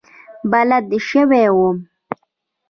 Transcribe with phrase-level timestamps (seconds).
[0.51, 1.77] بلد شوی وم.